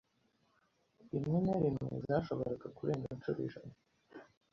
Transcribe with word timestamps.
rimwe 1.11 1.37
na 1.45 1.55
rimwe 1.63 1.89
zashoboraga 2.07 2.67
kurenga 2.77 3.07
inshuro 3.15 3.39
ijana 3.47 3.75